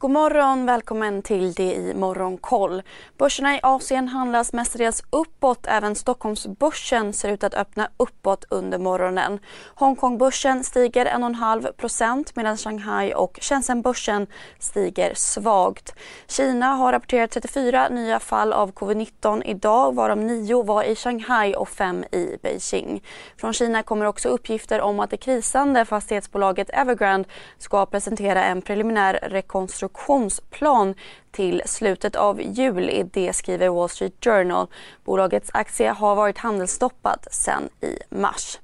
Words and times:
God 0.00 0.10
morgon, 0.10 0.66
välkommen 0.66 1.22
till 1.22 1.52
det 1.52 1.74
i 1.74 1.94
Morgonkoll. 1.94 2.82
Börserna 3.18 3.56
i 3.56 3.60
Asien 3.62 4.08
handlas 4.08 4.52
mestadels 4.52 5.02
uppåt. 5.10 5.66
Även 5.66 5.94
Stockholmsbörsen 5.94 7.12
ser 7.12 7.28
ut 7.28 7.44
att 7.44 7.54
öppna 7.54 7.88
uppåt 7.96 8.44
under 8.48 8.78
morgonen. 8.78 9.38
Hongkongbörsen 9.74 10.64
stiger 10.64 11.06
1,5% 11.06 12.32
medan 12.34 12.56
Shanghai 12.56 13.14
och 13.14 13.38
Shenzhenbörsen 13.42 14.26
stiger 14.58 15.14
svagt. 15.14 15.94
Kina 16.26 16.66
har 16.66 16.92
rapporterat 16.92 17.30
34 17.30 17.88
nya 17.88 18.20
fall 18.20 18.52
av 18.52 18.72
covid-19 18.72 19.42
idag 19.44 19.94
varav 19.94 20.18
9 20.18 20.62
var 20.62 20.82
i 20.82 20.96
Shanghai 20.96 21.54
och 21.54 21.68
5 21.68 22.04
i 22.12 22.36
Beijing. 22.42 23.02
Från 23.36 23.52
Kina 23.52 23.82
kommer 23.82 24.06
också 24.06 24.28
uppgifter 24.28 24.80
om 24.80 25.00
att 25.00 25.10
det 25.10 25.16
krisande 25.16 25.84
fastighetsbolaget 25.84 26.70
Evergrande 26.70 27.28
ska 27.58 27.86
presentera 27.86 28.44
en 28.44 28.62
preliminär 28.62 29.18
rekonstruktion 29.22 29.89
rekonstruktionsplan 29.90 30.94
till 31.30 31.62
slutet 31.64 32.16
av 32.16 32.40
juli. 32.42 33.02
Det 33.12 33.32
skriver 33.32 33.68
Wall 33.68 33.88
Street 33.88 34.24
Journal. 34.24 34.66
Bolagets 35.04 35.50
aktie 35.54 35.90
har 35.90 36.14
varit 36.14 36.38
handelsstoppad 36.38 37.26
sedan 37.30 37.68
i 37.80 37.98
mars. 38.10 38.58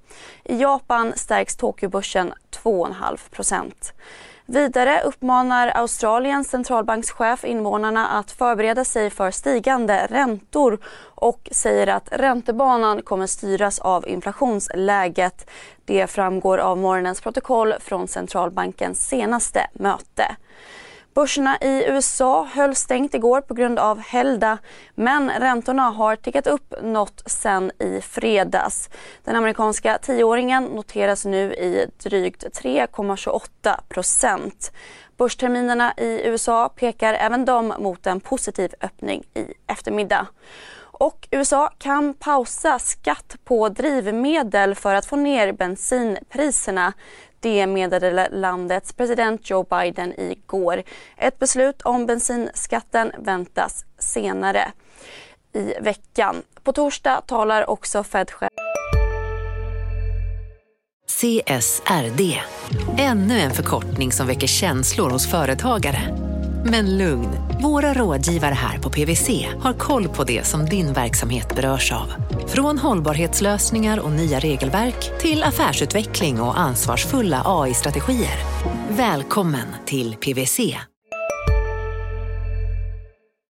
I 0.44 0.56
Japan 0.56 1.12
stärks 1.16 1.56
Tokyobörsen 1.56 2.32
2,5% 2.64 3.72
Vidare 4.48 5.02
uppmanar 5.02 5.68
Australiens 5.68 6.50
centralbankschef 6.50 7.44
invånarna 7.44 8.08
att 8.08 8.30
förbereda 8.30 8.84
sig 8.84 9.10
för 9.10 9.30
stigande 9.30 10.06
räntor 10.10 10.78
och 11.14 11.48
säger 11.52 11.86
att 11.86 12.08
räntebanan 12.12 13.02
kommer 13.02 13.26
styras 13.26 13.78
av 13.78 14.08
inflationsläget. 14.08 15.50
Det 15.84 16.06
framgår 16.06 16.58
av 16.58 16.78
morgonens 16.78 17.20
protokoll 17.20 17.74
från 17.80 18.08
centralbankens 18.08 19.08
senaste 19.08 19.66
möte. 19.72 20.36
Börserna 21.16 21.58
i 21.60 21.84
USA 21.88 22.48
höll 22.52 22.74
stängt 22.74 23.14
igår 23.14 23.40
på 23.40 23.54
grund 23.54 23.78
av 23.78 23.98
helgdag 23.98 24.58
men 24.94 25.30
räntorna 25.30 25.82
har 25.82 26.16
tickat 26.16 26.46
upp 26.46 26.74
något 26.82 27.22
sen 27.26 27.72
i 27.78 28.00
fredags. 28.00 28.90
Den 29.24 29.36
amerikanska 29.36 29.98
tioåringen 29.98 30.64
noteras 30.64 31.24
nu 31.24 31.54
i 31.54 31.86
drygt 32.02 32.44
3,28 32.44 33.80
procent. 33.88 34.72
Börsterminerna 35.16 35.94
i 35.96 36.28
USA 36.28 36.68
pekar 36.68 37.14
även 37.14 37.44
de 37.44 37.74
mot 37.78 38.06
en 38.06 38.20
positiv 38.20 38.74
öppning 38.80 39.24
i 39.34 39.44
eftermiddag. 39.66 40.26
Och 40.78 41.28
USA 41.30 41.70
kan 41.78 42.14
pausa 42.14 42.78
skatt 42.78 43.36
på 43.44 43.68
drivmedel 43.68 44.74
för 44.74 44.94
att 44.94 45.06
få 45.06 45.16
ner 45.16 45.52
bensinpriserna. 45.52 46.92
Det 47.46 47.66
meddelade 47.66 48.28
landets 48.32 48.92
president 48.92 49.50
Joe 49.50 49.64
Biden 49.70 50.20
igår. 50.20 50.82
Ett 51.16 51.38
beslut 51.38 51.82
om 51.82 52.06
bensinskatten 52.06 53.12
väntas 53.18 53.84
senare 53.98 54.72
i 55.54 55.74
veckan. 55.80 56.42
På 56.62 56.72
torsdag 56.72 57.20
talar 57.26 57.70
också 57.70 58.04
Fed-chef 58.04 58.50
CSRD, 61.08 62.40
ännu 62.98 63.38
en 63.38 63.50
förkortning 63.50 64.12
som 64.12 64.26
väcker 64.26 64.46
känslor 64.46 65.10
hos 65.10 65.30
företagare. 65.30 66.25
Men 66.70 66.98
lugn, 66.98 67.28
våra 67.62 67.94
rådgivare 67.94 68.54
här 68.54 68.78
på 68.78 68.90
PWC 68.90 69.46
har 69.60 69.72
koll 69.72 70.08
på 70.08 70.24
det 70.24 70.46
som 70.46 70.64
din 70.64 70.92
verksamhet 70.92 71.56
berörs 71.56 71.92
av. 71.92 72.12
Från 72.46 72.78
hållbarhetslösningar 72.78 73.98
och 73.98 74.12
nya 74.12 74.38
regelverk 74.38 75.18
till 75.20 75.42
affärsutveckling 75.42 76.40
och 76.40 76.58
ansvarsfulla 76.58 77.42
AI-strategier. 77.44 78.38
Välkommen 78.88 79.66
till 79.84 80.14
PWC. 80.14 80.76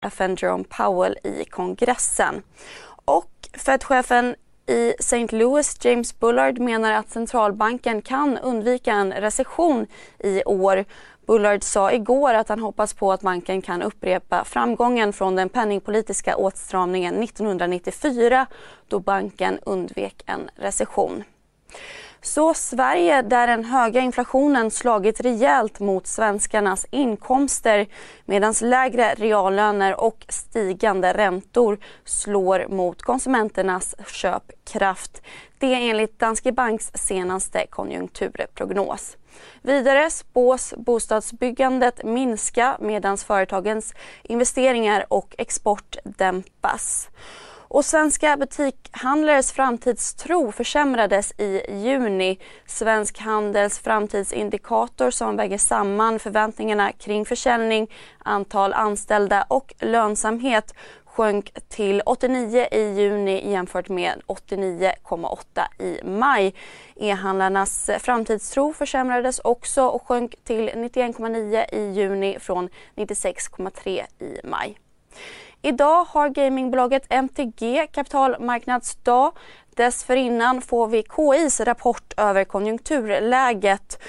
FN 0.06 0.36
Jerome 0.40 0.64
Powell 0.64 1.16
i 1.24 1.44
kongressen. 1.44 2.34
Och 3.04 3.30
Fed-chefen 3.54 4.34
i 4.66 4.94
St. 4.98 5.36
Louis, 5.36 5.84
James 5.84 6.18
Bullard, 6.18 6.58
menar 6.58 6.92
att 6.92 7.10
centralbanken 7.10 8.02
kan 8.02 8.38
undvika 8.38 8.92
en 8.92 9.12
recession 9.12 9.86
i 10.18 10.44
år. 10.44 10.84
Bullard 11.26 11.62
sa 11.62 11.92
igår 11.92 12.34
att 12.34 12.48
han 12.48 12.60
hoppas 12.60 12.94
på 12.94 13.12
att 13.12 13.20
banken 13.20 13.62
kan 13.62 13.82
upprepa 13.82 14.44
framgången 14.44 15.12
från 15.12 15.36
den 15.36 15.48
penningpolitiska 15.48 16.36
åtstramningen 16.36 17.22
1994 17.22 18.46
då 18.88 19.00
banken 19.00 19.58
undvek 19.62 20.22
en 20.26 20.50
recession. 20.56 21.24
Så 22.26 22.54
Sverige 22.54 23.22
där 23.22 23.46
den 23.46 23.64
höga 23.64 24.00
inflationen 24.00 24.70
slagit 24.70 25.20
rejält 25.20 25.80
mot 25.80 26.06
svenskarnas 26.06 26.86
inkomster 26.90 27.86
medan 28.24 28.54
lägre 28.60 29.14
reallöner 29.14 30.00
och 30.00 30.24
stigande 30.28 31.12
räntor 31.12 31.78
slår 32.04 32.66
mot 32.68 33.02
konsumenternas 33.02 33.94
köpkraft. 34.06 35.22
Det 35.58 35.74
är 35.74 35.90
enligt 35.90 36.18
Danske 36.18 36.52
Banks 36.52 36.90
senaste 36.94 37.66
konjunkturprognos. 37.66 39.16
Vidare 39.62 40.10
spås 40.10 40.74
bostadsbyggandet 40.76 42.04
minska 42.04 42.76
medan 42.80 43.18
företagens 43.18 43.94
investeringar 44.22 45.06
och 45.08 45.34
export 45.38 45.96
dämpas. 46.04 47.08
Och 47.68 47.84
svenska 47.84 48.36
butikhandlares 48.36 49.52
framtidstro 49.52 50.52
försämrades 50.52 51.32
i 51.38 51.62
juni. 51.68 52.38
Svensk 52.66 53.18
Handels 53.18 53.78
framtidsindikator 53.78 55.10
som 55.10 55.36
väger 55.36 55.58
samman 55.58 56.18
förväntningarna 56.18 56.92
kring 56.92 57.24
försäljning, 57.24 57.90
antal 58.18 58.72
anställda 58.72 59.42
och 59.48 59.74
lönsamhet 59.80 60.74
sjönk 61.16 61.52
till 61.68 62.02
89 62.06 62.66
i 62.72 62.80
juni 62.80 63.50
jämfört 63.50 63.88
med 63.88 64.22
89,8 64.26 65.82
i 65.82 66.00
maj. 66.04 66.54
E-handlarnas 66.96 67.90
framtidstro 68.00 68.72
försämrades 68.72 69.38
också 69.38 69.86
och 69.86 70.06
sjönk 70.06 70.34
till 70.44 70.70
91,9 70.70 71.74
i 71.74 71.92
juni 71.92 72.38
från 72.40 72.68
96,3 72.96 74.04
i 74.18 74.40
maj. 74.44 74.78
Idag 75.66 76.04
har 76.04 76.28
gamingbolaget 76.28 77.06
MTG 77.10 77.86
kapitalmarknadsdag. 77.92 79.32
Dessförinnan 79.76 80.62
får 80.62 80.86
vi 80.88 81.02
KIs 81.02 81.60
rapport 81.60 82.14
över 82.16 82.44
konjunkturläget 82.44 84.02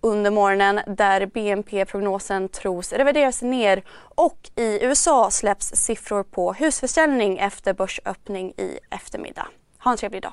under 0.00 0.30
morgonen 0.30 0.80
där 0.86 1.26
BNP-prognosen 1.26 2.48
tros 2.48 2.92
revideras 2.92 3.42
ner 3.42 3.82
och 4.14 4.50
i 4.56 4.84
USA 4.84 5.30
släpps 5.30 5.66
siffror 5.66 6.22
på 6.22 6.52
husförsäljning 6.52 7.38
efter 7.38 7.74
börsöppning 7.74 8.50
i 8.56 8.78
eftermiddag. 8.90 9.46
Ha 9.78 9.90
en 9.90 9.96
trevlig 9.96 10.22
dag. 10.22 10.32